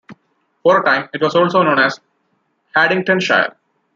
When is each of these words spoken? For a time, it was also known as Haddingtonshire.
For 0.63 0.81
a 0.81 0.83
time, 0.83 1.09
it 1.13 1.21
was 1.21 1.35
also 1.35 1.61
known 1.61 1.77
as 1.77 1.99
Haddingtonshire. 2.75 3.53